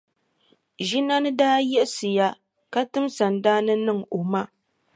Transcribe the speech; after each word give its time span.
Ʒinani 0.87 1.29
daa 1.39 1.57
yiɣisiya 1.69 2.27
ka 2.73 2.81
tim 2.91 3.05
sandaani 3.17 3.73
niŋ 3.85 3.99
o 4.17 4.19
ma. 4.31 4.41